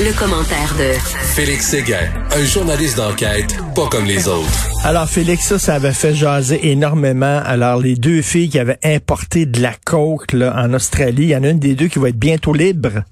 Le, 0.00 0.18
commentaire 0.18 0.74
de 0.76 0.92
Félix 1.36 1.68
Séguin, 1.68 2.08
un 2.32 2.44
journaliste 2.44 2.96
d'enquête 2.96 3.56
pas 3.76 3.86
comme 3.88 4.06
les 4.06 4.26
autres. 4.26 4.68
Alors 4.84 5.08
Félix, 5.08 5.46
ça, 5.46 5.58
ça 5.58 5.74
avait 5.74 5.92
fait 5.92 6.14
jaser 6.14 6.70
énormément. 6.70 7.40
Alors 7.44 7.80
les 7.80 7.94
deux 7.94 8.20
filles 8.20 8.48
qui 8.48 8.58
avaient 8.58 8.80
importé 8.82 9.46
de 9.46 9.62
la 9.62 9.72
coke 9.84 10.32
là, 10.32 10.52
en 10.56 10.74
Australie, 10.74 11.24
il 11.24 11.28
y 11.28 11.36
en 11.36 11.44
a 11.44 11.50
une 11.50 11.60
des 11.60 11.76
deux 11.76 11.86
qui 11.86 12.00
va 12.00 12.08
être 12.08 12.18
bientôt 12.18 12.52
libre. 12.52 13.04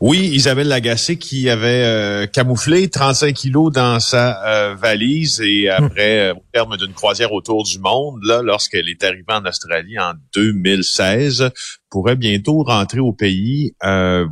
Oui, 0.00 0.30
Isabelle 0.32 0.68
Lagacé 0.68 1.18
qui 1.18 1.50
avait 1.50 1.82
euh, 1.84 2.26
camouflé 2.26 2.88
35 2.88 3.34
kilos 3.34 3.72
dans 3.72 3.98
sa 3.98 4.46
euh, 4.46 4.74
valise 4.76 5.40
et 5.40 5.68
après, 5.68 6.30
euh, 6.30 6.34
au 6.34 6.42
terme 6.52 6.76
d'une 6.76 6.92
croisière 6.92 7.32
autour 7.32 7.64
du 7.64 7.80
monde, 7.80 8.20
là, 8.22 8.40
lorsqu'elle 8.42 8.88
est 8.88 9.02
arrivée 9.02 9.24
en 9.30 9.44
Australie 9.44 9.98
en 9.98 10.12
2016, 10.34 11.50
pourrait 11.90 12.16
bientôt 12.16 12.62
rentrer 12.62 13.00
au 13.00 13.12
pays. 13.12 13.74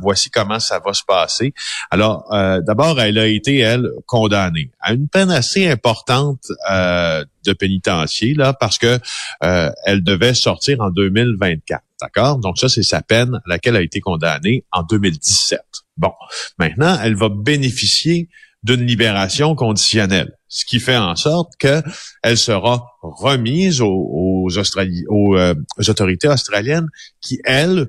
voici 0.01 0.29
comment 0.29 0.59
ça 0.59 0.79
va 0.83 0.93
se 0.93 1.03
passer. 1.07 1.53
Alors, 1.91 2.27
d'abord, 2.65 2.99
elle 2.99 3.17
a 3.17 3.27
été, 3.27 3.59
elle, 3.59 3.89
condamnée 4.05 4.71
à 4.79 4.93
une 4.93 5.07
peine 5.07 5.31
assez 5.31 5.67
importante 5.67 6.51
de 6.69 7.53
pénitencier, 7.53 8.33
là, 8.33 8.53
parce 8.53 8.77
que 8.77 8.99
elle 9.41 10.03
devait 10.03 10.33
sortir 10.33 10.81
en 10.81 10.89
2024. 10.89 11.83
D'accord? 12.01 12.37
Donc 12.37 12.59
ça, 12.59 12.69
c'est 12.69 12.83
sa 12.83 13.01
peine 13.01 13.35
à 13.35 13.41
laquelle 13.47 13.75
elle 13.75 13.81
a 13.81 13.83
été 13.83 13.99
condamnée 13.99 14.65
en 14.71 14.83
2017. 14.83 15.59
Bon, 15.97 16.13
maintenant, 16.59 16.97
elle 17.01 17.15
va 17.15 17.29
bénéficier 17.29 18.29
d'une 18.63 18.85
libération 18.85 19.55
conditionnelle, 19.55 20.36
ce 20.49 20.65
qui 20.65 20.79
fait 20.79 20.97
en 20.97 21.15
sorte 21.15 21.53
qu'elle 21.59 22.37
sera 22.37 22.85
remise 23.01 23.81
aux, 23.81 24.47
euh, 24.49 25.53
aux, 25.77 25.89
autorités 25.89 26.27
australiennes 26.27 26.87
qui, 27.21 27.39
elles, 27.43 27.87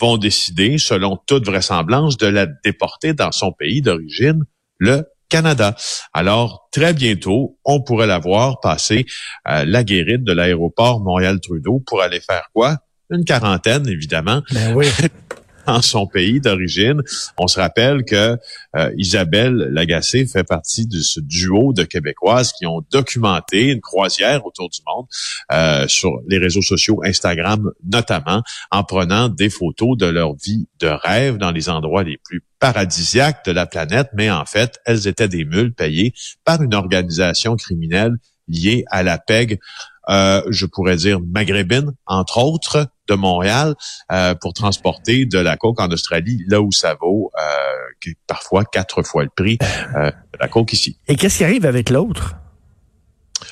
vont 0.00 0.18
décider, 0.18 0.76
selon 0.76 1.18
toute 1.26 1.46
vraisemblance, 1.46 2.16
de 2.16 2.26
la 2.26 2.46
déporter 2.46 3.14
dans 3.14 3.32
son 3.32 3.52
pays 3.52 3.80
d'origine, 3.80 4.42
le 4.78 5.04
Canada. 5.28 5.76
Alors, 6.12 6.68
très 6.72 6.92
bientôt, 6.92 7.58
on 7.64 7.80
pourrait 7.80 8.06
la 8.06 8.18
voir 8.18 8.60
passer 8.60 9.06
euh, 9.48 9.64
la 9.64 9.84
guérite 9.84 10.24
de 10.24 10.32
l'aéroport 10.32 11.00
Montréal-Trudeau 11.00 11.82
pour 11.86 12.02
aller 12.02 12.20
faire 12.20 12.48
quoi? 12.52 12.78
une 13.10 13.24
quarantaine, 13.24 13.88
évidemment. 13.88 14.42
Ben 14.52 14.74
oui. 14.74 14.86
en 15.68 15.82
son 15.82 16.06
pays 16.06 16.40
d'origine. 16.40 17.02
On 17.36 17.46
se 17.46 17.60
rappelle 17.60 18.04
que 18.04 18.36
euh, 18.76 18.92
Isabelle 18.96 19.54
Lagacé 19.70 20.26
fait 20.26 20.44
partie 20.44 20.86
de 20.86 21.00
ce 21.00 21.20
duo 21.20 21.72
de 21.72 21.84
Québécoises 21.84 22.52
qui 22.52 22.66
ont 22.66 22.82
documenté 22.90 23.70
une 23.70 23.80
croisière 23.80 24.44
autour 24.46 24.68
du 24.70 24.80
monde 24.86 25.06
euh, 25.52 25.86
sur 25.88 26.20
les 26.26 26.38
réseaux 26.38 26.62
sociaux, 26.62 27.00
Instagram 27.04 27.70
notamment, 27.84 28.42
en 28.70 28.84
prenant 28.84 29.28
des 29.28 29.50
photos 29.50 29.96
de 29.96 30.06
leur 30.06 30.34
vie 30.34 30.66
de 30.80 30.88
rêve 30.88 31.36
dans 31.36 31.50
les 31.50 31.68
endroits 31.68 32.02
les 32.02 32.18
plus 32.24 32.42
paradisiaques 32.58 33.44
de 33.44 33.52
la 33.52 33.66
planète, 33.66 34.08
mais 34.14 34.30
en 34.30 34.44
fait, 34.44 34.80
elles 34.84 35.06
étaient 35.06 35.28
des 35.28 35.44
mules 35.44 35.72
payées 35.72 36.12
par 36.44 36.60
une 36.62 36.74
organisation 36.74 37.56
criminelle 37.56 38.14
liée 38.48 38.84
à 38.90 39.02
la 39.02 39.18
PEG 39.18 39.60
euh, 40.08 40.42
je 40.48 40.66
pourrais 40.66 40.96
dire 40.96 41.20
maghrébine, 41.20 41.92
entre 42.06 42.38
autres, 42.38 42.86
de 43.08 43.14
Montréal, 43.14 43.74
euh, 44.12 44.34
pour 44.34 44.52
transporter 44.52 45.26
de 45.26 45.38
la 45.38 45.56
coke 45.56 45.80
en 45.80 45.88
Australie, 45.88 46.44
là 46.46 46.60
où 46.60 46.72
ça 46.72 46.96
vaut 47.00 47.30
euh, 47.38 48.12
parfois 48.26 48.64
quatre 48.64 49.02
fois 49.02 49.24
le 49.24 49.30
prix 49.34 49.58
de 49.58 50.38
la 50.40 50.48
coke 50.48 50.72
ici. 50.72 50.98
Et 51.08 51.16
qu'est-ce 51.16 51.38
qui 51.38 51.44
arrive 51.44 51.66
avec 51.66 51.90
l'autre? 51.90 52.36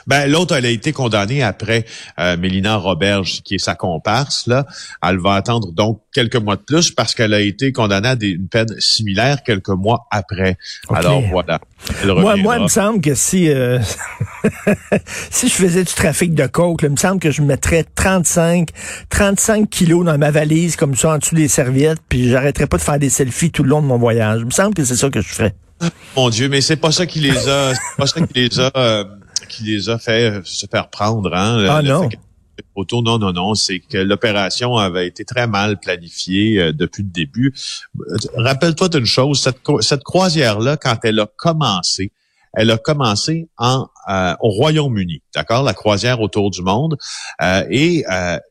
Ben, 0.07 0.31
l'autre, 0.31 0.55
elle 0.55 0.67
a 0.67 0.71
été 0.71 0.93
condamnée 0.93 1.43
après 1.43 1.85
euh, 2.19 2.37
Mélina 2.37 2.77
Roberge, 2.77 3.43
qui 3.43 3.57
est 3.57 3.59
sa 3.59 3.75
comparse. 3.75 4.47
Là. 4.47 4.67
Elle 5.07 5.19
va 5.19 5.35
attendre 5.35 5.73
donc 5.73 6.01
quelques 6.13 6.37
mois 6.37 6.57
de 6.57 6.63
plus 6.63 6.91
parce 6.91 7.15
qu'elle 7.15 7.35
a 7.35 7.41
été 7.41 7.73
condamnée 7.73 8.09
à 8.09 8.17
une 8.21 8.49
peine 8.49 8.69
similaire 8.79 9.43
quelques 9.45 9.69
mois 9.69 10.07
après. 10.11 10.57
Alors 10.89 11.23
voilà. 11.23 11.61
Moi, 12.05 12.37
moi, 12.37 12.57
il 12.57 12.63
me 12.65 12.69
semble 12.69 13.01
que 13.01 13.15
si 13.15 13.49
euh, 13.49 13.79
si 15.31 15.49
je 15.49 15.55
faisais 15.55 15.85
du 15.85 15.93
trafic 15.93 16.35
de 16.35 16.47
coke, 16.47 16.81
il 16.83 16.91
me 16.91 16.97
semble 16.97 17.21
que 17.21 17.31
je 17.31 17.43
mettrais 17.43 17.85
35 17.85 18.71
35 19.11 19.69
kilos 19.69 20.05
dans 20.05 20.19
ma 20.19 20.31
valise 20.31 20.77
comme 20.77 20.95
ça 20.95 21.15
en 21.15 21.19
dessous 21.19 21.35
des 21.35 21.49
serviettes, 21.49 22.01
puis 22.09 22.31
j'arrêterais 22.31 22.67
pas 22.67 22.79
de 22.79 22.83
faire 22.83 22.99
des 22.99 23.11
selfies 23.11 23.51
tout 23.51 23.63
le 23.63 23.69
long 23.69 23.83
de 23.83 23.87
mon 23.87 23.99
voyage. 23.99 24.41
Il 24.41 24.47
me 24.47 24.51
semble 24.51 24.75
que 24.75 24.85
c'est 24.85 24.97
ça 24.97 25.11
que 25.11 25.21
je 25.21 25.29
ferais. 25.29 25.55
Mon 26.17 26.31
Dieu, 26.31 26.49
mais 26.49 26.61
c'est 26.61 26.77
pas 26.77 26.93
ça 26.93 27.07
qui 27.07 27.21
les 27.21 27.49
a, 27.49 27.75
c'est 27.75 27.97
pas 27.99 28.07
ça 28.07 28.21
qui 28.21 28.33
les 28.35 28.61
a. 28.61 28.71
Euh, 28.77 29.05
qui 29.47 29.65
les 29.65 29.89
a 29.89 29.99
fait 29.99 30.31
euh, 30.31 30.41
se 30.45 30.67
faire 30.67 30.89
prendre. 30.89 31.35
Hein, 31.35 31.67
ah 31.69 31.83
non. 31.83 32.09
Auto, 32.75 33.03
non, 33.03 33.19
non, 33.19 33.33
non, 33.33 33.55
c'est 33.55 33.81
que 33.81 33.99
l'opération 33.99 34.77
avait 34.77 35.07
été 35.07 35.25
très 35.25 35.47
mal 35.47 35.79
planifiée 35.79 36.59
euh, 36.59 36.73
depuis 36.73 37.03
le 37.03 37.11
début. 37.11 37.55
Euh, 38.01 38.17
rappelle-toi 38.37 38.89
d'une 38.89 39.07
chose, 39.07 39.41
cette, 39.43 39.59
cette 39.81 40.03
croisière-là, 40.03 40.77
quand 40.77 40.97
elle 41.03 41.21
a 41.21 41.27
commencé, 41.37 42.13
elle 42.55 42.71
a 42.71 42.79
commencé 42.79 43.49
en 43.59 43.89
au 44.41 44.51
Royaume-Uni, 44.51 45.21
d'accord, 45.35 45.65
la 45.65 45.75
croisière 45.75 46.21
autour 46.21 46.51
du 46.51 46.63
monde, 46.63 46.97
et 47.43 48.05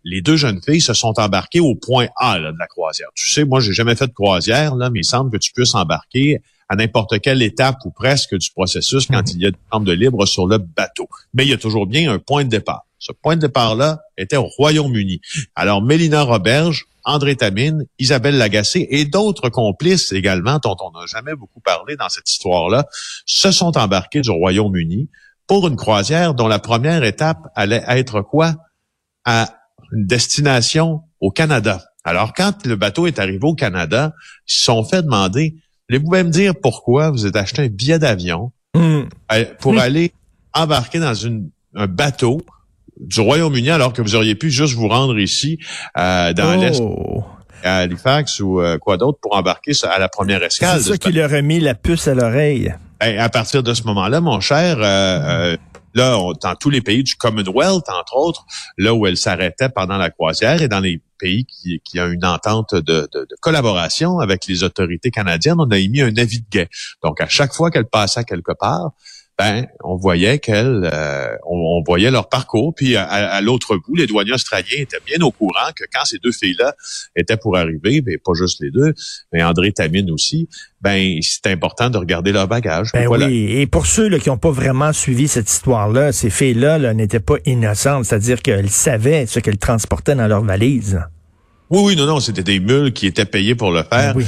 les 0.03 0.21
deux 0.21 0.35
jeunes 0.35 0.61
filles 0.61 0.81
se 0.81 0.93
sont 0.93 1.13
embarquées 1.17 1.61
au 1.61 1.75
point 1.75 2.07
A 2.17 2.37
de 2.37 2.53
la 2.59 2.67
croisière. 2.67 3.07
Tu 3.15 3.33
sais, 3.33 3.45
moi, 3.45 3.61
j'ai 3.61 3.71
jamais 3.71 3.95
fait 3.95 4.07
de 4.07 4.13
croisière 4.13 4.75
là, 4.75 4.89
mais 4.89 4.99
il 4.99 5.05
semble 5.05 5.31
que 5.31 5.37
tu 5.37 5.53
puisses 5.53 5.73
embarquer 5.73 6.41
à 6.69 6.75
n'importe 6.75 7.19
quelle 7.19 7.41
étape 7.41 7.77
ou 7.85 7.91
presque 7.91 8.35
du 8.35 8.49
processus 8.51 9.07
quand 9.07 9.31
il 9.31 9.41
y 9.41 9.45
a 9.45 9.51
des 9.51 9.57
chambres 9.71 9.85
de 9.85 9.93
libre 9.93 10.25
sur 10.25 10.47
le 10.47 10.57
bateau. 10.57 11.07
Mais 11.33 11.45
il 11.45 11.49
y 11.49 11.53
a 11.53 11.57
toujours 11.57 11.85
bien 11.85 12.11
un 12.11 12.19
point 12.19 12.43
de 12.43 12.49
départ. 12.49 12.85
Ce 12.97 13.11
point 13.11 13.35
de 13.35 13.41
départ-là 13.41 14.01
était 14.17 14.37
au 14.37 14.47
Royaume-Uni. 14.47 15.21
Alors, 15.55 15.81
Mélina 15.81 16.23
Roberge, 16.23 16.85
André 17.03 17.35
Tamine, 17.35 17.85
Isabelle 17.99 18.37
Lagacé 18.37 18.87
et 18.89 19.05
d'autres 19.05 19.49
complices 19.49 20.11
également, 20.11 20.59
dont 20.63 20.75
on 20.79 20.91
n'a 20.91 21.05
jamais 21.05 21.35
beaucoup 21.35 21.59
parlé 21.59 21.95
dans 21.97 22.09
cette 22.09 22.29
histoire-là, 22.29 22.87
se 23.27 23.51
sont 23.51 23.77
embarqués 23.77 24.21
du 24.21 24.31
Royaume-Uni 24.31 25.09
pour 25.45 25.67
une 25.67 25.75
croisière 25.75 26.33
dont 26.33 26.47
la 26.47 26.57
première 26.57 27.03
étape 27.03 27.39
allait 27.55 27.83
être 27.87 28.21
quoi? 28.21 28.55
À 29.23 29.53
une 29.91 30.07
destination 30.07 31.01
au 31.19 31.29
Canada. 31.29 31.83
Alors, 32.03 32.33
quand 32.33 32.65
le 32.65 32.75
bateau 32.75 33.05
est 33.05 33.19
arrivé 33.19 33.39
au 33.43 33.53
Canada, 33.53 34.13
ils 34.47 34.53
se 34.53 34.65
sont 34.65 34.83
fait 34.83 35.03
demander 35.03 35.55
vous 35.91 35.99
pouvez 36.03 36.23
me 36.23 36.29
dire 36.29 36.53
pourquoi 36.61 37.11
vous 37.11 37.25
êtes 37.25 37.35
acheté 37.35 37.63
un 37.63 37.67
billet 37.67 37.99
d'avion 37.99 38.51
hmm. 38.75 39.03
pour 39.59 39.73
hmm. 39.73 39.79
aller 39.79 40.13
embarquer 40.53 40.99
dans 40.99 41.13
une, 41.13 41.49
un 41.75 41.87
bateau 41.87 42.41
du 42.99 43.19
Royaume-Uni 43.19 43.69
alors 43.69 43.93
que 43.93 44.01
vous 44.01 44.15
auriez 44.15 44.35
pu 44.35 44.49
juste 44.49 44.73
vous 44.73 44.87
rendre 44.87 45.19
ici 45.19 45.59
euh, 45.97 46.33
dans 46.33 46.55
l'Est 46.55 46.79
oh. 46.81 47.23
à 47.63 47.77
Halifax 47.79 48.39
ou 48.39 48.61
euh, 48.61 48.77
quoi 48.77 48.97
d'autre 48.97 49.19
pour 49.21 49.35
embarquer 49.35 49.73
à 49.83 49.99
la 49.99 50.07
première 50.07 50.41
escale. 50.43 50.79
C'est 50.81 50.91
ça 50.91 50.97
qui 50.97 51.11
leur 51.11 51.33
a 51.33 51.41
mis 51.41 51.59
la 51.59 51.75
puce 51.75 52.07
à 52.07 52.15
l'oreille. 52.15 52.73
Ben, 52.99 53.19
à 53.19 53.29
partir 53.29 53.63
de 53.63 53.73
ce 53.73 53.83
moment-là, 53.83 54.21
mon 54.21 54.39
cher, 54.39 54.77
euh, 54.79 55.57
là, 55.93 56.17
dans 56.41 56.55
tous 56.55 56.69
les 56.69 56.81
pays 56.81 57.03
du 57.03 57.15
Commonwealth, 57.15 57.89
entre 57.89 58.15
autres, 58.15 58.45
là 58.77 58.93
où 58.93 59.05
elle 59.05 59.17
s'arrêtait 59.17 59.69
pendant 59.69 59.97
la 59.97 60.09
croisière 60.09 60.61
et 60.61 60.69
dans 60.69 60.79
les 60.79 61.01
pays 61.19 61.45
qui, 61.45 61.99
a 61.99 62.05
une 62.07 62.25
entente 62.25 62.75
de, 62.75 63.07
de, 63.11 63.27
collaboration 63.41 64.19
avec 64.19 64.45
les 64.47 64.63
autorités 64.63 65.11
canadiennes, 65.11 65.59
on 65.59 65.69
a 65.71 65.77
émis 65.77 66.01
un 66.01 66.15
avis 66.17 66.41
de 66.41 66.47
guet. 66.49 66.69
Donc, 67.03 67.21
à 67.21 67.27
chaque 67.27 67.53
fois 67.53 67.71
qu'elle 67.71 67.85
passait 67.85 68.23
quelque 68.23 68.51
part, 68.51 68.91
ben, 69.37 69.67
on 69.83 69.97
voyait 69.97 70.39
qu'elle, 70.39 70.89
euh, 70.91 71.35
on, 71.45 71.83
voyait 71.85 72.09
leur 72.09 72.29
parcours. 72.29 72.73
Puis 72.73 72.95
à, 72.95 73.41
l'autre 73.41 73.75
bout, 73.75 73.95
les 73.95 74.07
douaniers 74.07 74.33
australiens 74.33 74.79
étaient 74.79 75.01
bien 75.05 75.19
au 75.21 75.31
courant 75.31 75.71
que 75.75 75.83
quand 75.93 76.05
ces 76.05 76.19
deux 76.19 76.31
filles-là 76.31 76.73
étaient 77.15 77.35
pour 77.35 77.57
arriver, 77.57 78.01
ben 78.01 78.17
pas 78.23 78.31
juste 78.33 78.61
les 78.61 78.71
deux, 78.71 78.93
mais 79.33 79.43
André 79.43 79.73
Tamine 79.73 80.09
aussi, 80.09 80.47
ben 80.81 81.19
c'est 81.21 81.47
important 81.47 81.89
de 81.89 81.97
regarder 81.97 82.31
leur 82.31 82.47
bagage. 82.47 82.91
Ben 82.93 83.07
oui. 83.07 83.51
Et 83.59 83.67
pour 83.67 83.87
ceux 83.87 84.07
là, 84.07 84.19
qui 84.19 84.29
n'ont 84.29 84.37
pas 84.37 84.51
vraiment 84.51 84.93
suivi 84.93 85.27
cette 85.27 85.49
histoire-là, 85.49 86.13
ces 86.13 86.29
filles-là 86.29 86.79
-là, 86.79 86.93
n'étaient 86.93 87.19
pas 87.19 87.35
innocentes, 87.45 88.05
c'est-à-dire 88.05 88.41
qu'elles 88.41 88.69
savaient 88.69 89.25
ce 89.25 89.39
qu'elles 89.41 89.57
transportaient 89.57 90.15
dans 90.15 90.27
leur 90.27 90.43
valise. 90.43 91.01
Oui, 91.69 91.81
oui, 91.83 91.95
non, 91.95 92.05
non, 92.05 92.19
c'était 92.19 92.43
des 92.43 92.59
mules 92.59 92.93
qui 92.93 93.07
étaient 93.07 93.25
payées 93.25 93.55
pour 93.55 93.71
le 93.71 93.83
faire. 93.83 94.15
Ben 94.15 94.23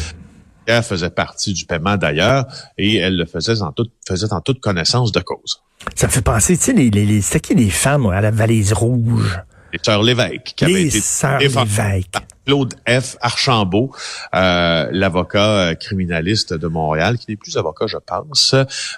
faisait 0.81 1.09
partie 1.09 1.53
du 1.53 1.65
paiement 1.65 1.97
d'ailleurs 1.97 2.45
et 2.77 2.97
elle 2.97 3.17
le 3.17 3.25
faisait 3.25 3.61
en 3.61 3.71
toute, 3.71 3.91
faisait 4.07 4.31
en 4.33 4.41
toute 4.41 4.59
connaissance 4.59 5.11
de 5.11 5.19
cause. 5.19 5.61
Ça 5.95 6.07
me 6.07 6.11
fait 6.11 6.21
penser, 6.21 6.57
tu 6.57 6.63
sais, 6.63 6.73
les, 6.73 6.89
les, 6.89 7.21
c'était 7.21 7.39
qui 7.39 7.55
les 7.55 7.69
femmes 7.69 8.07
à 8.07 8.21
la 8.21 8.31
valise 8.31 8.73
rouge? 8.73 9.39
les 9.73 9.79
sœurs 9.83 10.03
Lévesque, 10.03 10.53
qui 10.55 10.65
avaient 10.65 10.73
Les 10.73 10.87
été 10.87 10.99
sœurs 10.99 11.39
Lévesque. 11.39 12.13
Claude 12.45 12.73
F. 12.87 13.17
Archambault, 13.21 13.91
euh, 14.33 14.87
l'avocat 14.91 15.49
euh, 15.49 15.75
criminaliste 15.75 16.53
de 16.53 16.67
Montréal, 16.67 17.17
qui 17.17 17.29
n'est 17.29 17.35
plus 17.35 17.57
avocat, 17.57 17.87
je 17.87 17.97
pense, 17.97 18.55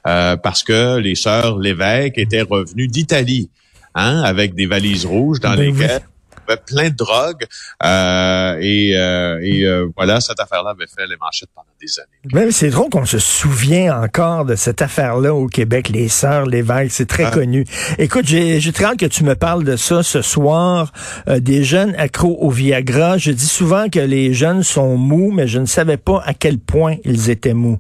euh, 0.08 0.38
parce 0.38 0.64
que 0.64 0.98
les 0.98 1.16
sœurs 1.16 1.58
Lévesque 1.58 2.18
étaient 2.18 2.44
revenues 2.44 2.88
d'Italie, 2.88 3.50
hein, 3.96 4.22
avec 4.22 4.54
des 4.54 4.68
valises 4.68 5.06
rouges 5.06 5.40
dans 5.40 5.56
Ben 5.56 5.74
lesquelles 5.74 6.02
avait 6.50 6.62
plein 6.66 6.90
de 6.90 6.96
drogue. 6.96 7.46
euh, 7.84 8.58
et 8.60 8.98
euh, 8.98 9.40
et 9.42 9.66
euh, 9.66 9.88
voilà, 9.96 10.20
cette 10.22 10.40
affaire-là 10.40 10.72
avait 10.72 10.88
fait 10.88 11.08
les 11.08 11.18
manchettes 11.18 11.50
pendant 11.56 11.68
des 11.82 12.00
années. 12.00 12.34
Même 12.42 12.52
c'est 12.52 12.70
drôle 12.70 12.90
qu'on 12.90 13.06
se 13.06 13.20
souvient 13.20 14.02
encore 14.02 14.46
de 14.46 14.56
cette 14.56 14.82
affaire-là 14.82 15.34
au 15.34 15.48
Québec, 15.48 15.90
les 15.90 16.08
sœurs 16.10 16.46
Lévesque, 16.46 16.92
c'est 16.92 17.08
très 17.08 17.26
Ah. 17.26 17.32
connu. 17.32 17.66
Écoute, 17.98 18.26
j'ai 18.26 18.60
j'ai 18.60 18.72
très 18.74 18.86
hâte 18.86 18.98
que 18.98 19.06
tu 19.06 19.24
me 19.24 19.36
parles 19.36 19.64
de 19.64 19.76
ça 19.76 20.04
ce 20.04 20.22
soir, 20.22 20.92
euh, 21.28 21.40
des 21.40 21.64
jeunes 21.64 21.96
accros 21.98 22.38
au 22.42 22.50
Viagra. 22.50 23.18
Je 23.18 23.32
dis 23.32 23.46
souvent 23.48 23.90
que 23.90 24.00
les 24.00 24.34
jeunes 24.34 24.64
sont 24.64 24.98
mous, 24.98 25.32
mais 25.32 25.48
je 25.48 25.60
ne 25.60 25.66
savais 25.66 25.98
pas 25.98 26.22
à 26.26 26.34
quel 26.34 26.60
point 26.60 26.96
ils 27.06 27.30
étaient 27.30 27.54
mous. 27.54 27.80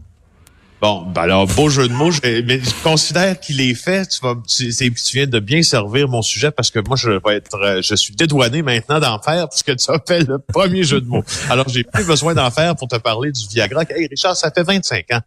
Bon, 0.81 1.01
ben 1.13 1.23
alors, 1.23 1.45
beau 1.45 1.67
jeu 1.69 1.89
de 1.89 1.93
mots, 1.93 2.09
je, 2.09 2.21
mais 2.43 2.59
je 2.61 2.83
considère 2.83 3.37
qu'il 3.37 3.59
est 3.59 3.73
fait. 3.73 4.07
Tu 4.07 4.19
vas, 4.21 4.35
tu, 4.47 4.73
tu 4.73 4.91
viens 5.17 5.27
de 5.27 5.39
bien 5.39 5.61
servir 5.61 6.07
mon 6.07 6.21
sujet 6.21 6.51
parce 6.51 6.71
que 6.71 6.79
moi, 6.79 6.95
je 6.95 7.11
vais 7.11 7.35
être, 7.35 7.55
euh, 7.61 7.81
je 7.83 7.95
suis 7.95 8.15
dédouané 8.15 8.61
maintenant 8.61 8.99
d'en 8.99 9.19
faire 9.19 9.49
parce 9.49 9.61
que 9.61 9.73
tu 9.73 9.91
as 9.91 9.99
fait 10.07 10.21
le 10.25 10.39
premier 10.39 10.83
jeu 10.83 11.01
de 11.01 11.07
mots. 11.07 11.23
Alors, 11.49 11.67
j'ai 11.67 11.83
plus 11.83 12.05
besoin 12.05 12.33
d'en 12.33 12.49
faire 12.49 12.77
pour 12.77 12.87
te 12.87 12.95
parler 12.95 13.33
du 13.33 13.45
Viagra. 13.49 13.83
Hey, 13.89 14.07
Richard, 14.07 14.37
ça 14.37 14.51
fait 14.51 14.63
25 14.63 15.05
ans. 15.11 15.19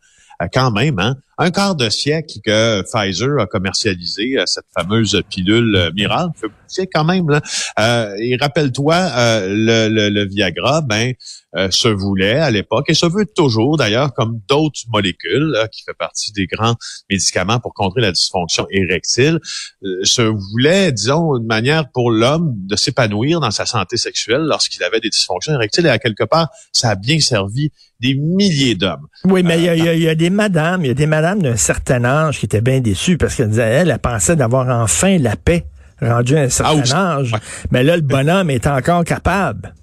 euh, 0.42 0.46
Quand 0.50 0.70
même, 0.70 0.98
hein? 0.98 1.16
Un 1.36 1.50
quart 1.50 1.74
de 1.74 1.90
siècle 1.90 2.38
que 2.44 2.82
Pfizer 2.90 3.38
a 3.40 3.46
commercialisé 3.46 4.38
euh, 4.38 4.44
cette 4.46 4.64
fameuse 4.74 5.20
pilule 5.28 5.90
miracle. 5.94 6.30
C'est 6.66 6.86
quand 6.86 7.04
même 7.04 7.28
là. 7.28 7.42
Euh, 7.78 8.14
et 8.18 8.36
rappelle-toi, 8.40 8.94
euh, 8.94 9.48
le, 9.50 9.88
le, 9.94 10.08
le 10.08 10.24
Viagra, 10.26 10.80
ben, 10.80 11.12
euh, 11.56 11.68
se 11.70 11.88
voulait 11.88 12.38
à 12.38 12.50
l'époque 12.50 12.86
et 12.88 12.94
se 12.94 13.06
veut 13.06 13.26
toujours 13.26 13.76
d'ailleurs 13.76 14.14
comme 14.14 14.40
d'autres 14.48 14.80
molécules 14.90 15.50
là, 15.52 15.68
qui 15.68 15.82
fait 15.82 15.92
partie 15.92 16.32
des 16.32 16.46
grands 16.46 16.76
médicaments 17.10 17.60
pour 17.60 17.74
contrer 17.74 18.00
la 18.00 18.12
dysfonction 18.12 18.66
érectile, 18.70 19.38
euh, 19.84 20.00
se 20.04 20.22
voulait, 20.22 20.92
disons, 20.92 21.36
une 21.36 21.46
manière 21.46 21.90
pour 21.92 22.10
l'homme 22.10 22.54
de 22.56 22.74
s'épanouir 22.76 23.40
dans 23.40 23.50
sa 23.50 23.66
santé 23.66 23.96
sexuelle 23.96 24.42
lorsqu'il 24.42 24.82
avait 24.82 25.00
des 25.00 25.10
dysfonctions 25.10 25.52
érectiles 25.54 25.86
et 25.86 25.90
à 25.90 25.98
quelque 25.98 26.24
part, 26.24 26.48
ça 26.72 26.90
a 26.90 26.94
bien 26.94 27.20
servi 27.20 27.70
des 28.00 28.14
milliers 28.14 28.74
d'hommes. 28.74 29.06
Oui, 29.24 29.42
mais 29.42 29.58
il 29.58 29.64
y 29.64 29.68
a- 29.68 29.76
il 29.76 29.84
y, 29.84 29.88
a- 29.88 29.94
y 29.94 30.08
a 30.08 30.14
des 30.14 30.30
madames, 30.30 30.84
il 30.84 30.88
y 30.88 30.90
a 30.90 30.94
des 30.94 31.06
madames 31.06 31.42
d'un 31.42 31.56
certain 31.56 32.04
âge 32.04 32.38
qui 32.38 32.46
étaient 32.46 32.60
bien 32.60 32.80
déçues 32.80 33.16
parce 33.18 33.34
qu'elles 33.36 33.50
disaient, 33.50 33.62
elle, 33.62 33.90
elle 33.90 33.98
pensait 33.98 34.36
d'avoir 34.36 34.68
enfin 34.82 35.18
la 35.18 35.36
paix 35.36 35.66
rendue 36.00 36.36
à 36.36 36.40
un 36.42 36.48
certain 36.48 36.92
âge. 36.92 37.32
Ouais. 37.32 37.38
Mais 37.70 37.84
là, 37.84 37.94
le 37.96 38.02
bonhomme 38.02 38.50
est 38.50 38.66
encore 38.66 39.04
capable. 39.04 39.74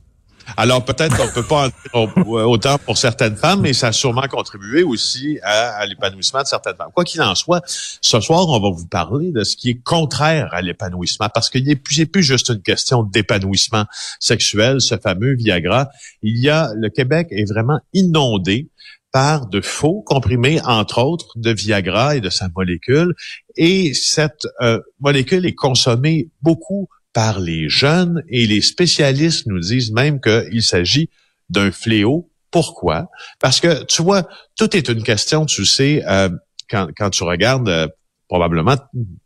Alors 0.58 0.84
peut-être 0.84 1.16
qu'on 1.16 1.32
peut 1.34 1.46
pas 1.46 1.66
en 1.66 2.06
dire 2.06 2.28
au- 2.28 2.40
autant 2.42 2.78
pour 2.78 2.98
certaines 2.98 3.36
femmes, 3.36 3.62
mais 3.62 3.74
ça 3.74 3.88
a 3.88 3.92
sûrement 3.92 4.28
contribué 4.28 4.84
aussi 4.84 5.40
à, 5.44 5.86
l'épanouissement 5.86 6.42
de 6.42 6.48
certaines 6.48 6.76
femmes. 6.76 6.92
Quoi 6.94 7.04
qu'il 7.04 7.22
en 7.22 7.36
soit, 7.36 7.62
ce 7.66 8.20
soir, 8.20 8.48
on 8.50 8.60
va 8.60 8.70
vous 8.70 8.88
parler 8.88 9.32
de 9.32 9.44
ce 9.44 9.56
qui 9.56 9.70
est 9.70 9.84
contraire 9.84 10.50
à 10.52 10.62
l'épanouissement, 10.62 11.30
parce 11.34 11.50
qu'il 11.50 11.66
n'est 11.66 11.76
plus, 11.76 12.06
plus 12.06 12.24
juste 12.24 12.50
une 12.50 12.62
question 12.62 13.04
d'épanouissement 13.04 13.86
sexuel, 14.20 14.82
ce 14.82 14.98
fameux 14.98 15.36
Viagra. 15.36 15.90
Il 16.22 16.38
y 16.38 16.50
a, 16.50 16.72
le 16.76 16.90
Québec 16.90 17.28
est 17.32 17.50
vraiment 17.50 17.80
inondé 17.94 18.70
par 19.12 19.48
de 19.48 19.62
faux 19.62 20.04
comprimés, 20.06 20.62
entre 20.64 21.02
autres, 21.02 21.34
de 21.36 21.52
Viagra 21.52 22.16
et 22.16 22.22
de 22.22 22.30
sa 22.30 22.48
molécule. 22.56 23.16
Et 23.56 23.94
cette 23.94 24.46
euh, 24.62 24.80
molécule 25.00 25.46
est 25.46 25.56
consommée 25.56 26.30
beaucoup 26.42 26.88
par 27.20 27.42
les 27.42 27.68
jeunes 27.68 28.24
et 28.30 28.48
les 28.48 28.62
spécialistes 28.62 29.46
nous 29.46 29.60
disent 29.60 29.92
même 29.92 30.22
qu'il 30.22 30.64
s'agit 30.64 31.10
d'un 31.50 31.70
fléau. 31.70 32.32
Pourquoi? 32.50 33.10
Parce 33.42 33.60
que, 33.60 33.84
tu 33.84 34.02
vois, 34.02 34.26
tout 34.58 34.74
est 34.74 34.88
une 34.88 35.04
question, 35.04 35.46
tu 35.46 35.66
sais, 35.66 36.02
euh, 36.08 36.30
quand, 36.70 36.88
quand 36.98 37.10
tu 37.10 37.26
regardes 37.26 37.68
euh, 37.68 37.90
probablement 38.30 38.78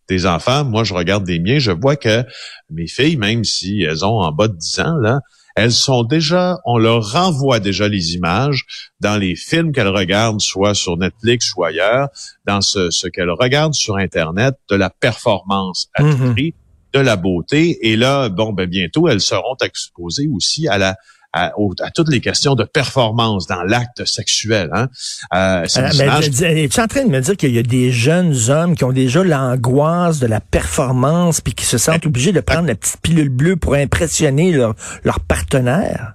des 0.10 0.26
enfants, 0.26 0.66
moi 0.66 0.84
je 0.84 0.96
regarde 0.96 1.24
des 1.24 1.38
miens, 1.40 1.60
je 1.60 1.70
vois 1.70 1.96
que 1.96 2.24
mes 2.72 2.88
filles, 2.88 3.16
même 3.16 3.44
si 3.44 3.84
elles 3.84 4.04
ont 4.04 4.22
en 4.22 4.32
bas 4.32 4.48
de 4.48 4.58
10 4.58 4.80
ans, 4.80 4.96
là, 4.96 5.20
elles 5.56 5.72
sont 5.72 6.04
déjà, 6.04 6.58
on 6.66 6.80
leur 6.80 7.12
renvoie 7.12 7.60
déjà 7.60 7.88
les 7.88 8.16
images 8.16 8.66
dans 9.02 9.18
les 9.18 9.36
films 9.36 9.72
qu'elles 9.72 9.88
regardent, 9.88 10.42
soit 10.42 10.74
sur 10.74 10.98
Netflix 10.98 11.54
ou 11.56 11.64
ailleurs, 11.64 12.08
dans 12.48 12.62
ce, 12.62 12.90
ce 12.90 13.06
qu'elles 13.08 13.30
regardent 13.30 13.76
sur 13.76 13.98
Internet, 13.98 14.56
de 14.68 14.76
la 14.76 14.90
performance 14.90 15.90
à 15.94 16.02
tout 16.02 16.34
prix, 16.34 16.56
de 16.94 17.00
la 17.00 17.16
beauté. 17.16 17.90
Et 17.90 17.96
là, 17.96 18.30
bon, 18.30 18.54
ben 18.54 18.68
bientôt, 18.68 19.08
elles 19.08 19.22
seront 19.22 19.56
exposées 19.62 20.30
aussi 20.34 20.68
à 20.68 20.78
la 20.78 20.96
à, 21.34 21.52
toutes 21.96 22.10
les 22.10 22.22
questions 22.22 22.54
de 22.54 22.64
performance 22.64 23.48
dans 23.48 23.64
l'acte 23.64 24.06
sexuel. 24.06 24.70
Hein? 24.72 24.88
Euh, 25.34 25.64
c'est 25.68 26.30
dis- 26.30 26.44
es-tu 26.44 26.80
en 26.80 26.88
train 26.88 27.06
de 27.06 27.10
me 27.10 27.20
dire 27.20 27.36
qu'il 27.36 27.52
y 27.52 27.58
a 27.58 27.64
des 27.64 27.92
jeunes 27.92 28.36
hommes 28.50 28.76
qui 28.76 28.84
ont 28.84 28.92
déjà 28.92 29.24
l'angoisse 29.24 30.20
de 30.20 30.28
la 30.28 30.40
performance 30.40 31.42
puis 31.42 31.54
qui 31.54 31.66
se 31.66 31.80
sentent 31.80 32.06
obligés 32.06 32.34
de 32.34 32.40
prendre 32.40 32.68
la 32.68 32.76
petite 32.76 33.02
pilule 33.02 33.30
bleue 33.30 33.56
pour 33.56 33.74
impressionner 33.74 34.52
leur, 34.52 34.76
leur 35.04 35.20
partenaire? 35.20 36.14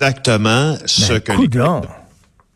exactement 0.00 0.76
ce 0.86 1.12
Ben, 1.12 1.20
que 1.20 1.32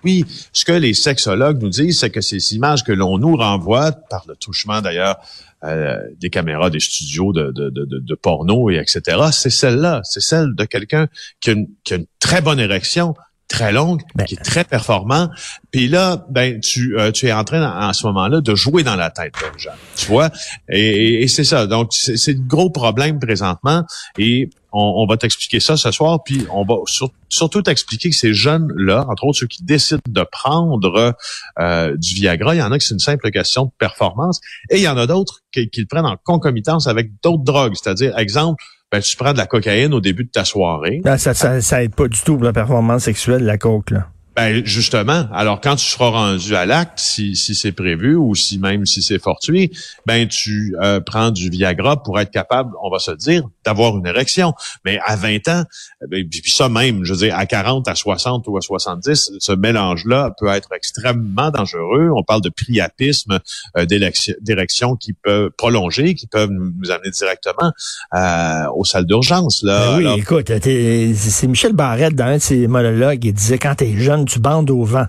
Oui, 0.06 0.24
ce 0.52 0.64
que 0.64 0.70
les 0.70 0.94
sexologues 0.94 1.60
nous 1.60 1.68
disent, 1.68 1.98
c'est 1.98 2.10
que 2.10 2.20
ces 2.20 2.54
images 2.54 2.84
que 2.84 2.92
l'on 2.92 3.18
nous 3.18 3.34
renvoie, 3.34 3.90
par 3.90 4.24
le 4.28 4.36
touchement 4.36 4.80
d'ailleurs 4.80 5.16
euh, 5.64 5.98
des 6.20 6.30
caméras 6.30 6.70
des 6.70 6.78
studios 6.78 7.32
de, 7.32 7.50
de, 7.50 7.70
de, 7.70 8.14
porno 8.14 8.70
et 8.70 8.76
etc., 8.76 9.00
c'est 9.32 9.50
celle-là, 9.50 10.02
c'est 10.04 10.20
celle 10.20 10.54
de 10.54 10.64
quelqu'un 10.64 11.08
qui, 11.40 11.50
qui 11.82 11.94
a 11.94 11.96
une 11.96 12.06
très 12.20 12.40
bonne 12.40 12.60
érection, 12.60 13.16
très 13.48 13.72
longue, 13.72 14.02
Ben. 14.14 14.24
qui 14.24 14.34
est 14.34 14.42
très 14.42 14.64
performant. 14.64 15.30
Puis 15.70 15.88
là, 15.88 16.24
ben 16.30 16.58
tu, 16.60 16.98
euh, 16.98 17.12
tu 17.12 17.26
es 17.28 17.32
en 17.32 17.44
train 17.44 17.62
en, 17.62 17.88
en 17.88 17.92
ce 17.92 18.06
moment-là 18.06 18.40
de 18.40 18.54
jouer 18.54 18.82
dans 18.82 18.96
la 18.96 19.10
tête 19.10 19.34
des 19.34 19.58
gens, 19.62 19.70
tu 19.96 20.06
vois? 20.06 20.30
Et, 20.68 20.80
et- 20.80 21.22
et 21.22 21.28
c'est 21.28 21.44
ça. 21.44 21.66
Donc 21.66 21.88
c'est 21.92 22.16
c'est 22.16 22.32
le 22.32 22.40
gros 22.40 22.70
problème 22.70 23.18
présentement. 23.20 23.84
Et 24.18 24.50
on, 24.72 24.94
on 24.96 25.06
va 25.06 25.16
t'expliquer 25.16 25.60
ça 25.60 25.76
ce 25.76 25.90
soir. 25.92 26.22
Puis 26.24 26.46
on 26.52 26.64
va 26.64 26.74
sur- 26.86 27.10
surtout 27.28 27.62
t'expliquer 27.62 28.10
que 28.10 28.16
ces 28.16 28.34
jeunes-là, 28.34 29.06
entre 29.08 29.24
autres 29.24 29.38
ceux 29.38 29.46
qui 29.46 29.62
décident 29.62 30.00
de 30.08 30.22
prendre 30.30 31.14
euh, 31.58 31.96
du 31.96 32.14
Viagra, 32.14 32.54
il 32.54 32.58
y 32.58 32.62
en 32.62 32.72
a 32.72 32.78
qui 32.78 32.86
c'est 32.86 32.94
une 32.94 33.00
simple 33.00 33.30
question 33.30 33.66
de 33.66 33.70
performance, 33.78 34.40
et 34.70 34.76
il 34.76 34.82
y 34.82 34.88
en 34.88 34.96
a 34.96 35.06
d'autres 35.06 35.40
qui, 35.52 35.68
qui 35.70 35.80
le 35.80 35.86
prennent 35.86 36.06
en 36.06 36.16
concomitance 36.24 36.86
avec 36.88 37.10
d'autres 37.22 37.44
drogues. 37.44 37.74
C'est-à-dire, 37.80 38.18
exemple, 38.18 38.62
ben, 38.92 39.00
tu 39.00 39.16
prends 39.16 39.32
de 39.32 39.38
la 39.38 39.46
cocaïne 39.46 39.92
au 39.94 40.00
début 40.00 40.24
de 40.24 40.30
ta 40.30 40.44
soirée. 40.44 41.00
Là, 41.04 41.18
ça, 41.18 41.34
ça, 41.34 41.60
ça 41.60 41.82
aide 41.82 41.94
pas 41.94 42.08
du 42.08 42.20
tout 42.20 42.36
pour 42.36 42.44
la 42.44 42.52
performance 42.52 43.04
sexuelle 43.04 43.44
la 43.44 43.58
coke. 43.58 43.90
Là. 43.90 44.08
Ben 44.36 44.62
justement, 44.66 45.26
alors 45.32 45.62
quand 45.62 45.76
tu 45.76 45.86
seras 45.86 46.10
rendu 46.10 46.54
à 46.54 46.66
l'acte, 46.66 46.98
si, 46.98 47.34
si 47.36 47.54
c'est 47.54 47.72
prévu 47.72 48.16
ou 48.16 48.34
si 48.34 48.58
même 48.58 48.84
si 48.84 49.02
c'est 49.02 49.18
fortuit, 49.18 49.70
ben 50.04 50.28
tu 50.28 50.76
euh, 50.82 51.00
prends 51.00 51.30
du 51.30 51.48
Viagra 51.48 52.02
pour 52.02 52.20
être 52.20 52.30
capable, 52.30 52.72
on 52.82 52.90
va 52.90 52.98
se 52.98 53.12
dire, 53.12 53.44
d'avoir 53.64 53.96
une 53.96 54.06
érection. 54.06 54.52
Mais 54.84 54.98
à 55.06 55.16
20 55.16 55.48
ans, 55.48 55.64
ben, 56.10 56.28
puis 56.28 56.50
ça 56.50 56.68
même, 56.68 57.02
je 57.04 57.14
veux 57.14 57.18
dire, 57.20 57.34
à 57.36 57.46
40, 57.46 57.88
à 57.88 57.94
60 57.94 58.46
ou 58.48 58.58
à 58.58 58.60
70, 58.60 59.32
ce 59.38 59.52
mélange-là 59.52 60.32
peut 60.38 60.48
être 60.48 60.68
extrêmement 60.76 61.50
dangereux. 61.50 62.10
On 62.14 62.22
parle 62.22 62.42
de 62.42 62.50
priapisme, 62.50 63.38
euh, 63.78 63.86
d'érection 63.86 64.96
qui 64.96 65.14
peut 65.14 65.50
prolonger, 65.56 66.14
qui 66.14 66.26
peuvent 66.26 66.50
nous 66.50 66.90
amener 66.90 67.10
directement 67.10 67.72
euh, 68.14 68.64
aux 68.74 68.84
salles 68.84 69.06
d'urgence. 69.06 69.62
Là, 69.62 69.92
Ben 69.92 69.96
oui, 69.96 70.04
Alors, 70.04 70.18
écoute, 70.18 70.44
t'es- 70.60 71.12
c'est 71.14 71.30
c'est 71.30 71.46
Michel 71.46 71.72
Barrette 71.72 72.14
dans 72.14 72.26
un 72.26 72.36
de 72.36 72.42
ses 72.42 72.66
monologues, 72.66 73.24
il 73.24 73.32
disait 73.32 73.58
quand 73.58 73.74
t'es 73.76 73.96
jeune, 73.96 74.25
tu 74.26 74.38
bandes 74.38 74.70
au 74.70 74.84
vent. 74.84 75.06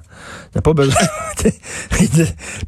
T'as 0.53 0.61
pas 0.61 0.73
besoin. 0.73 0.95
Puis 1.91 2.07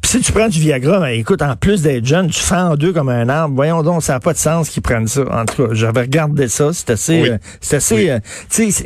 si 0.04 0.20
tu 0.20 0.32
prends 0.32 0.48
du 0.48 0.60
Viagra, 0.60 1.00
ben, 1.00 1.08
écoute, 1.08 1.42
en 1.42 1.56
plus 1.56 1.82
d'être 1.82 2.04
jeune, 2.04 2.28
tu 2.28 2.40
fends 2.40 2.70
en 2.72 2.76
deux 2.76 2.92
comme 2.92 3.08
un 3.08 3.28
arbre. 3.28 3.54
Voyons 3.54 3.82
donc, 3.82 4.02
ça 4.02 4.14
n'a 4.14 4.20
pas 4.20 4.32
de 4.32 4.38
sens 4.38 4.68
qu'ils 4.70 4.82
prennent 4.82 5.08
ça. 5.08 5.22
En 5.30 5.44
tout 5.44 5.66
cas, 5.66 5.74
j'avais 5.74 6.02
regardé 6.02 6.48
ça, 6.48 6.72
c'est 6.72 6.90
assez, 6.90 7.22
Oui. 7.22 7.28
euh, 7.30 7.38
c'est 7.60 7.76
assez, 7.76 7.94
Oui. 7.94 8.10
euh, 8.10 8.18
tu 8.48 8.70
sais, 8.70 8.84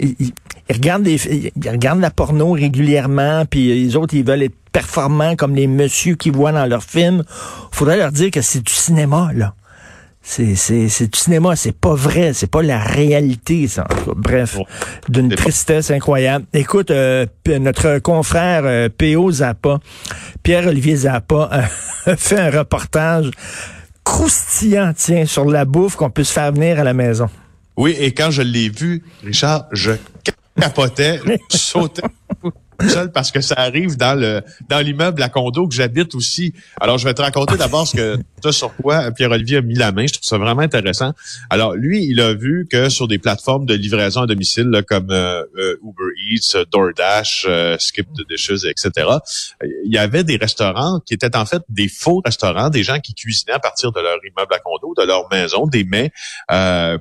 ils 0.68 0.72
regardent 0.72 1.02
des, 1.02 1.50
ils 1.56 1.70
regardent 1.70 2.00
la 2.00 2.10
porno 2.10 2.52
régulièrement, 2.52 3.44
puis 3.48 3.84
les 3.84 3.96
autres, 3.96 4.14
ils 4.14 4.24
veulent 4.24 4.42
être 4.42 4.54
performants 4.72 5.36
comme 5.36 5.54
les 5.54 5.66
messieurs 5.66 6.14
qu'ils 6.16 6.32
voient 6.32 6.52
dans 6.52 6.66
leurs 6.66 6.82
films. 6.82 7.22
Faudrait 7.70 7.96
leur 7.98 8.12
dire 8.12 8.30
que 8.30 8.40
c'est 8.40 8.60
du 8.64 8.72
cinéma, 8.72 9.30
là. 9.34 9.54
C'est, 10.26 10.54
c'est, 10.54 10.88
c'est 10.88 11.12
du 11.12 11.18
cinéma, 11.18 11.54
c'est 11.54 11.76
pas 11.76 11.94
vrai, 11.94 12.32
c'est 12.32 12.46
pas 12.46 12.62
la 12.62 12.78
réalité, 12.78 13.68
ça. 13.68 13.84
En 13.84 13.94
tout 13.94 14.04
cas, 14.06 14.12
bref, 14.16 14.58
d'une 15.06 15.28
tristesse 15.28 15.90
incroyable. 15.90 16.46
Écoute, 16.54 16.90
euh, 16.90 17.26
notre 17.46 17.98
confrère 17.98 18.62
euh, 18.64 18.88
P.O. 18.88 19.30
Zappa, 19.30 19.80
Pierre-Olivier 20.42 20.96
Zappa, 20.96 21.50
euh, 21.52 22.12
a 22.12 22.16
fait 22.16 22.40
un 22.40 22.50
reportage 22.50 23.30
croustillant, 24.02 24.94
tiens, 24.96 25.26
sur 25.26 25.44
la 25.44 25.66
bouffe 25.66 25.96
qu'on 25.96 26.10
peut 26.10 26.24
se 26.24 26.32
faire 26.32 26.52
venir 26.52 26.80
à 26.80 26.84
la 26.84 26.94
maison. 26.94 27.28
Oui, 27.76 27.94
et 27.98 28.12
quand 28.12 28.30
je 28.30 28.42
l'ai 28.42 28.70
vu, 28.70 29.02
Richard, 29.22 29.66
je 29.72 29.92
capotais, 30.58 31.20
je 31.26 31.36
sautais. 31.58 32.02
Parce 33.14 33.30
que 33.30 33.40
ça 33.40 33.54
arrive 33.58 33.96
dans 33.96 34.18
le 34.18 34.42
dans 34.68 34.80
l'immeuble 34.80 35.22
à 35.22 35.28
condo 35.28 35.68
que 35.68 35.74
j'habite 35.74 36.14
aussi. 36.14 36.52
Alors, 36.80 36.98
je 36.98 37.04
vais 37.04 37.14
te 37.14 37.22
raconter 37.22 37.56
d'abord 37.56 37.86
ce 37.86 37.96
que 37.96 38.18
sur 38.52 38.74
quoi 38.76 39.10
Pierre-Olivier 39.12 39.58
a 39.58 39.62
mis 39.62 39.74
la 39.74 39.92
main. 39.92 40.06
Je 40.06 40.14
trouve 40.14 40.24
ça 40.24 40.38
vraiment 40.38 40.62
intéressant. 40.62 41.12
Alors, 41.50 41.74
lui, 41.74 42.04
il 42.04 42.20
a 42.20 42.34
vu 42.34 42.66
que 42.70 42.88
sur 42.88 43.08
des 43.08 43.18
plateformes 43.18 43.66
de 43.66 43.74
livraison 43.74 44.22
à 44.22 44.26
domicile 44.26 44.66
là, 44.66 44.82
comme 44.82 45.10
euh, 45.10 45.42
euh, 45.56 45.76
Uber 45.82 46.12
Eats, 46.30 46.64
DoorDash, 46.70 47.46
euh, 47.48 47.76
Skip 47.78 48.06
the 48.14 48.28
Dishes, 48.28 48.66
etc., 48.66 49.08
il 49.62 49.92
y 49.92 49.98
avait 49.98 50.24
des 50.24 50.36
restaurants 50.36 51.00
qui 51.06 51.14
étaient 51.14 51.36
en 51.36 51.46
fait 51.46 51.62
des 51.68 51.88
faux 51.88 52.20
restaurants, 52.24 52.70
des 52.70 52.82
gens 52.82 53.00
qui 53.00 53.14
cuisinaient 53.14 53.54
à 53.54 53.58
partir 53.58 53.92
de 53.92 54.00
leur 54.00 54.18
immeuble 54.24 54.54
à 54.54 54.58
condo, 54.58 54.94
de 54.96 55.06
leur 55.06 55.28
maison, 55.30 55.66
des 55.66 55.84
mets 55.84 56.12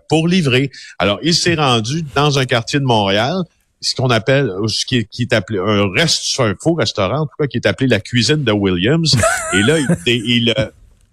pour 0.09 0.27
livrer. 0.27 0.71
Alors, 0.99 1.19
il 1.23 1.33
s'est 1.33 1.55
rendu 1.55 2.03
dans 2.15 2.39
un 2.39 2.45
quartier 2.45 2.79
de 2.79 2.85
Montréal 2.85 3.43
ce 3.83 3.95
qu'on 3.95 4.09
appelle, 4.09 4.51
ce 4.67 4.85
qui 4.85 4.97
est, 4.97 5.03
qui 5.05 5.23
est 5.23 5.33
appelé 5.33 5.59
un 5.59 5.89
reste, 5.91 6.39
un 6.39 6.53
faux 6.61 6.73
restaurant, 6.73 7.21
en 7.21 7.25
tout 7.25 7.35
cas, 7.39 7.47
qui 7.47 7.57
est 7.57 7.67
appelé 7.67 7.87
la 7.87 7.99
cuisine 7.99 8.43
de 8.43 8.51
Williams. 8.51 9.17
Et 9.53 9.61
là, 9.61 9.77
il, 9.79 9.87
il, 10.05 10.55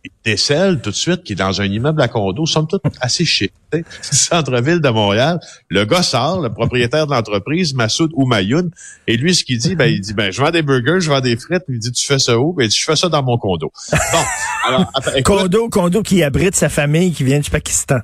il 0.05 0.11
décèle 0.25 0.81
tout 0.81 0.91
de 0.91 0.95
suite 0.95 1.23
qui 1.25 1.33
est 1.35 1.37
dans 1.37 1.61
un 1.61 1.65
immeuble 1.65 2.01
à 2.01 2.09
condo, 2.09 2.47
somme 2.47 2.67
toute 2.67 2.83
assez 3.01 3.25
chic, 3.25 3.53
centre-ville 4.01 4.81
de 4.81 4.89
Montréal. 4.89 5.39
Le 5.69 5.85
gars 5.85 6.03
sort, 6.03 6.41
le 6.41 6.51
propriétaire 6.51 7.07
de 7.07 7.13
l'entreprise, 7.13 7.75
Massoud 7.75 8.11
Oumayoun, 8.15 8.71
et 9.07 9.17
lui, 9.17 9.35
ce 9.35 9.45
qu'il 9.45 9.59
dit, 9.59 9.75
ben, 9.75 9.87
il 9.87 10.01
dit, 10.01 10.15
ben, 10.15 10.33
je 10.33 10.41
vends 10.41 10.51
des 10.51 10.63
burgers, 10.63 11.01
je 11.01 11.11
vends 11.11 11.21
des 11.21 11.37
frites. 11.37 11.65
Il 11.69 11.79
dit, 11.79 11.93
tu 11.93 12.07
fais 12.07 12.19
ça 12.19 12.39
où? 12.39 12.53
Ben, 12.53 12.65
il 12.65 12.69
dit, 12.69 12.77
je 12.79 12.85
fais 12.85 12.97
ça 12.97 13.09
dans 13.09 13.23
mon 13.23 13.37
condo. 13.37 13.73
Bon. 13.93 14.25
Alors, 14.67 14.91
condo, 15.25 15.69
condo 15.69 16.03
qui 16.03 16.23
abrite 16.23 16.55
sa 16.55 16.69
famille 16.69 17.13
qui 17.13 17.25
vient 17.25 17.41
du 17.41 17.51
Pakistan. 17.51 17.99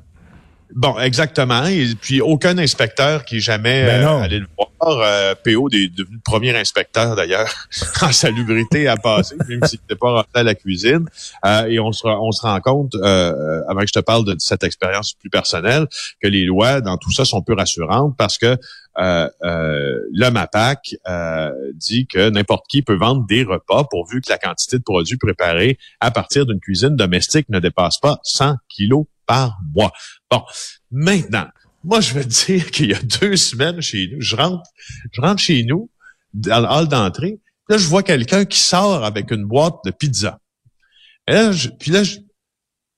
Bon, 0.74 0.98
exactement. 0.98 1.64
Et 1.66 1.94
puis 2.00 2.20
aucun 2.20 2.58
inspecteur 2.58 3.24
qui 3.24 3.36
est 3.36 3.40
jamais 3.40 3.86
ben 3.86 4.04
euh, 4.04 4.22
allé 4.22 4.38
le 4.40 4.46
voir. 4.56 4.68
Euh, 4.82 5.34
PO 5.42 5.68
est 5.72 5.88
devenu 5.94 6.16
le 6.16 6.22
premier 6.24 6.56
inspecteur 6.56 7.16
d'ailleurs 7.16 7.52
en 8.02 8.12
salubrité 8.12 8.88
à 8.88 8.96
passer, 8.96 9.36
même 9.48 9.64
s'il 9.64 9.80
n'était 9.80 9.96
pas 9.96 10.12
rentré 10.12 10.40
à 10.40 10.42
la 10.42 10.54
cuisine. 10.54 11.06
Euh, 11.44 11.66
et 11.66 11.80
on 11.80 11.92
se, 11.92 12.06
on 12.06 12.30
se 12.32 12.42
rend 12.42 12.60
compte, 12.60 12.94
euh, 12.96 13.62
avant 13.68 13.80
que 13.80 13.86
je 13.86 13.92
te 13.92 14.00
parle 14.00 14.24
de 14.24 14.36
cette 14.38 14.64
expérience 14.64 15.14
plus 15.14 15.30
personnelle, 15.30 15.86
que 16.20 16.28
les 16.28 16.44
lois 16.44 16.80
dans 16.80 16.98
tout 16.98 17.12
ça 17.12 17.24
sont 17.24 17.42
peu 17.42 17.54
rassurantes 17.54 18.16
parce 18.16 18.36
que 18.38 18.56
euh, 18.98 19.28
euh, 19.42 20.00
le 20.12 20.30
MAPAC 20.30 20.96
euh, 21.06 21.50
dit 21.74 22.06
que 22.06 22.30
n'importe 22.30 22.66
qui 22.68 22.82
peut 22.82 22.96
vendre 22.96 23.26
des 23.26 23.44
repas 23.44 23.84
pourvu 23.84 24.20
que 24.20 24.30
la 24.30 24.38
quantité 24.38 24.78
de 24.78 24.82
produits 24.82 25.18
préparés 25.18 25.78
à 26.00 26.10
partir 26.10 26.46
d'une 26.46 26.60
cuisine 26.60 26.96
domestique 26.96 27.48
ne 27.48 27.58
dépasse 27.58 27.98
pas 27.98 28.18
100 28.22 28.56
kilos 28.68 29.04
par 29.26 29.58
mois. 29.74 29.92
Bon, 30.30 30.42
maintenant, 30.90 31.46
moi, 31.84 32.00
je 32.00 32.14
veux 32.14 32.24
dire 32.46 32.70
qu'il 32.70 32.90
y 32.90 32.94
a 32.94 33.02
deux 33.20 33.36
semaines 33.36 33.80
chez 33.80 34.08
nous, 34.12 34.20
je 34.20 34.36
rentre, 34.36 34.62
je 35.12 35.20
rentre 35.20 35.42
chez 35.42 35.64
nous, 35.64 35.90
dans 36.32 36.60
le 36.60 36.66
hall 36.66 36.88
d'entrée, 36.88 37.38
là, 37.68 37.78
je 37.78 37.86
vois 37.86 38.02
quelqu'un 38.02 38.44
qui 38.44 38.58
sort 38.58 39.04
avec 39.04 39.30
une 39.30 39.44
boîte 39.44 39.76
de 39.84 39.90
pizza. 39.90 40.38
Puis 41.26 41.90
là, 41.90 42.02
je, 42.02 42.18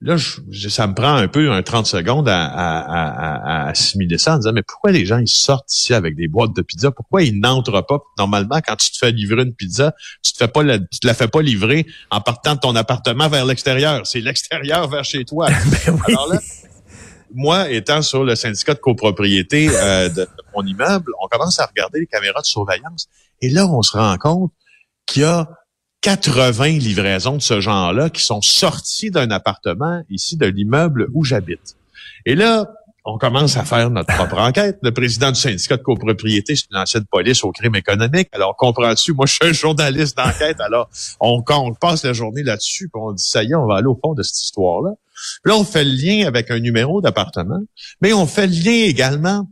là, 0.01 0.17
je, 0.17 0.69
ça 0.69 0.87
me 0.87 0.95
prend 0.95 1.15
un 1.15 1.27
peu 1.27 1.51
un 1.51 1.63
30 1.63 1.87
secondes 1.87 2.29
à, 2.29 2.45
à, 2.45 2.79
à, 2.79 3.65
à 3.65 3.69
assimiler 3.69 4.19
ça 4.19 4.35
en 4.35 4.39
disant, 4.39 4.53
mais 4.53 4.63
pourquoi 4.63 4.93
les 4.93 5.05
gens, 5.05 5.19
ils 5.19 5.29
sortent 5.29 5.73
ici 5.73 5.93
avec 5.93 6.15
des 6.15 6.29
boîtes 6.29 6.55
de 6.55 6.63
pizza? 6.63 6.91
Pourquoi 6.91 7.23
ils 7.23 7.39
n'entrent 7.39 7.85
pas? 7.85 7.99
Normalement, 8.17 8.61
quand 8.65 8.77
tu 8.77 8.93
te 8.93 8.99
fais 8.99 9.11
livrer 9.11 9.43
une 9.43 9.55
pizza, 9.55 9.95
tu 10.23 10.33
te 10.33 10.39
fais 10.39 10.49
pas 10.49 10.63
la, 10.63 10.79
tu 10.79 11.01
te 11.01 11.07
la 11.07 11.15
fais 11.15 11.29
pas 11.29 11.43
livrer 11.43 11.87
en 12.11 12.21
partant 12.21 12.55
de 12.55 12.61
ton 12.61 12.77
appartement 12.77 13.29
vers 13.29 13.45
l'extérieur. 13.45 14.07
C'est 14.07 14.21
l'extérieur 14.21 14.89
vers 14.89 15.05
chez 15.05 15.25
toi. 15.25 15.49
ben 15.87 16.01
oui. 16.07 16.15
Alors 16.15 16.33
là, 16.33 16.41
moi, 17.35 17.71
étant 17.71 18.01
sur 18.03 18.25
le 18.25 18.37
syndicat 18.37 18.75
de 18.75 18.79
copropriété 18.79 19.69
euh, 19.71 20.09
de, 20.09 20.29
mon 20.55 20.65
immeuble, 20.65 21.13
on 21.23 21.27
commence 21.29 21.59
à 21.59 21.67
regarder 21.67 22.01
les 22.01 22.07
caméras 22.07 22.41
de 22.41 22.47
surveillance. 22.47 23.09
Et 23.43 23.51
là, 23.51 23.67
on 23.67 23.83
se 23.83 23.97
rend 23.97 24.17
compte 24.17 24.53
qu'il 25.07 25.23
y 25.23 25.25
a 25.25 25.49
80 26.03 26.79
livraisons 26.79 27.37
de 27.37 27.43
ce 27.43 27.61
genre-là 27.61 28.11
qui 28.11 28.23
sont 28.23 28.41
sorties 28.41 29.11
d'un 29.11 29.31
appartement 29.31 30.03
ici 30.11 30.37
de 30.37 30.47
l'immeuble 30.47 31.09
où 31.13 31.25
j'habite. 31.25 31.77
Et 32.25 32.35
là, 32.35 32.67
on 33.05 33.17
commence 33.17 33.57
à 33.57 33.65
faire 33.65 33.91
notre 33.91 34.15
propre 34.15 34.39
enquête. 34.39 34.79
Le 34.83 34.93
président 34.93 35.31
du 35.31 35.41
syndicat 35.41 35.77
de 35.77 35.83
copropriété, 35.83 36.57
c'est 36.57 36.67
une 36.71 36.77
ancienne 36.77 37.07
police 37.11 37.43
au 37.43 37.53
crime 37.53 37.75
économique. 37.75 38.29
Alors, 38.33 38.55
comprends-tu, 38.57 39.13
moi, 39.15 39.27
je 39.27 39.35
suis 39.35 39.47
un 39.47 39.53
journaliste 39.53 40.17
d'enquête. 40.17 40.61
Alors, 40.61 40.91
on, 41.21 41.43
passe 41.75 42.05
la 42.05 42.13
journée 42.13 42.43
là-dessus, 42.43 42.91
puis 42.93 43.01
on 43.03 43.13
dit, 43.13 43.25
ça 43.25 43.43
y 43.43 43.53
est, 43.53 43.55
on 43.55 43.67
va 43.67 43.77
aller 43.77 43.87
au 43.87 43.99
fond 44.01 44.15
de 44.15 44.23
cette 44.23 44.41
histoire-là. 44.41 44.91
Puis 45.43 45.53
là, 45.53 45.59
on 45.59 45.65
fait 45.65 45.85
le 45.85 45.91
lien 45.91 46.27
avec 46.27 46.51
un 46.51 46.61
numéro 46.61 47.01
d'appartement, 47.01 47.61
mais 48.03 48.13
on 48.13 48.27
fait 48.27 48.47
le 48.47 48.53
lien 48.53 48.87
également 48.87 49.49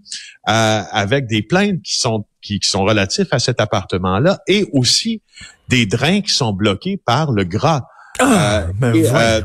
euh, 0.48 0.82
avec 0.92 1.26
des 1.26 1.42
plaintes 1.42 1.82
qui 1.82 1.96
sont 1.96 2.24
qui, 2.46 2.60
qui 2.60 2.70
sont 2.70 2.84
relatifs 2.84 3.32
à 3.32 3.38
cet 3.38 3.60
appartement-là 3.60 4.38
et 4.46 4.68
aussi 4.72 5.20
des 5.68 5.86
drains 5.86 6.20
qui 6.20 6.32
sont 6.32 6.52
bloqués 6.52 6.96
par 6.96 7.32
le 7.32 7.44
gras. 7.44 7.82
Ah, 8.18 8.60
euh, 8.60 8.72
ben 8.74 8.94
et, 8.94 9.06
euh, 9.12 9.40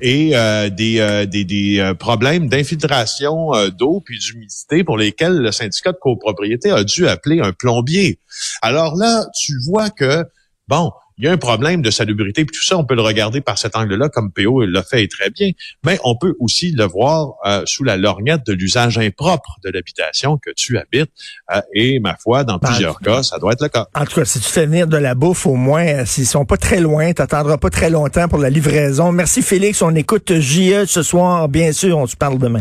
et 0.00 0.30
euh, 0.34 0.70
des, 0.70 1.26
des, 1.26 1.44
des 1.44 1.92
problèmes 1.98 2.48
d'infiltration 2.48 3.52
d'eau 3.68 4.02
puis 4.04 4.18
d'humidité 4.18 4.82
pour 4.82 4.96
lesquels 4.96 5.36
le 5.36 5.52
syndicat 5.52 5.92
de 5.92 5.98
copropriété 6.00 6.70
a 6.70 6.82
dû 6.82 7.06
appeler 7.06 7.40
un 7.40 7.52
plombier. 7.52 8.18
Alors 8.62 8.96
là, 8.96 9.26
tu 9.40 9.52
vois 9.68 9.90
que, 9.90 10.24
bon, 10.66 10.90
il 11.20 11.24
y 11.24 11.28
a 11.28 11.32
un 11.32 11.36
problème 11.36 11.82
de 11.82 11.90
salubrité, 11.90 12.46
puis 12.46 12.56
tout 12.56 12.64
ça, 12.64 12.78
on 12.78 12.84
peut 12.84 12.94
le 12.94 13.02
regarder 13.02 13.42
par 13.42 13.58
cet 13.58 13.76
angle-là, 13.76 14.08
comme 14.08 14.32
PO 14.32 14.64
l'a 14.64 14.82
fait 14.82 15.06
très 15.06 15.28
bien, 15.28 15.50
mais 15.84 15.98
on 16.02 16.16
peut 16.16 16.34
aussi 16.40 16.72
le 16.72 16.84
voir 16.84 17.34
euh, 17.44 17.62
sous 17.66 17.84
la 17.84 17.98
lorgnette 17.98 18.46
de 18.46 18.54
l'usage 18.54 18.96
impropre 18.96 19.58
de 19.62 19.68
l'habitation 19.68 20.38
que 20.38 20.50
tu 20.56 20.78
habites, 20.78 21.10
euh, 21.54 21.60
et 21.74 22.00
ma 22.00 22.16
foi, 22.16 22.44
dans 22.44 22.56
ben, 22.56 22.68
plusieurs 22.68 23.00
cas, 23.00 23.22
ça 23.22 23.38
doit 23.38 23.52
être 23.52 23.62
le 23.62 23.68
cas. 23.68 23.86
En 23.94 24.06
tout 24.06 24.14
cas, 24.14 24.24
si 24.24 24.40
tu 24.40 24.48
fais 24.48 24.64
venir 24.64 24.86
de 24.86 24.96
la 24.96 25.14
bouffe, 25.14 25.46
au 25.46 25.56
moins, 25.56 25.86
euh, 25.86 26.04
s'ils 26.06 26.26
sont 26.26 26.46
pas 26.46 26.56
très 26.56 26.80
loin, 26.80 27.12
t'attendras 27.12 27.58
pas 27.58 27.70
très 27.70 27.90
longtemps 27.90 28.26
pour 28.26 28.38
la 28.38 28.48
livraison. 28.48 29.12
Merci 29.12 29.42
Félix, 29.42 29.82
on 29.82 29.94
écoute 29.94 30.40
JE 30.40 30.86
ce 30.86 31.02
soir, 31.02 31.50
bien 31.50 31.72
sûr, 31.72 31.98
on 31.98 32.06
se 32.06 32.16
parle 32.16 32.38
demain. 32.38 32.60